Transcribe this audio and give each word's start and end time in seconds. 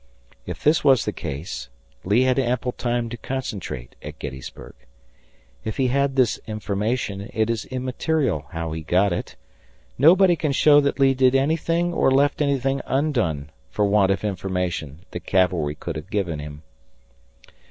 If 0.47 0.63
this 0.63 0.83
was 0.83 1.05
the 1.05 1.11
case, 1.11 1.69
Lee 2.03 2.23
had 2.23 2.39
ample 2.39 2.71
time 2.71 3.07
to 3.09 3.17
concentrate 3.17 3.93
at 4.01 4.17
Gettysburg. 4.17 4.73
If 5.63 5.77
he 5.77 5.89
had 5.89 6.15
this 6.15 6.39
information, 6.47 7.29
it 7.35 7.51
is 7.51 7.65
immaterial 7.65 8.47
how 8.49 8.71
he 8.71 8.81
got 8.81 9.13
it. 9.13 9.35
Nobody 9.99 10.35
can 10.35 10.53
show 10.53 10.81
that 10.81 10.97
Lee 10.99 11.13
did 11.13 11.35
anything 11.35 11.93
or 11.93 12.09
left 12.09 12.41
anything 12.41 12.81
undone 12.87 13.51
for 13.69 13.85
want 13.85 14.09
of 14.11 14.23
information 14.23 15.01
that 15.11 15.27
cavalry 15.27 15.75
could 15.75 15.95
have 15.95 16.09
given 16.09 16.39
him. 16.39 16.63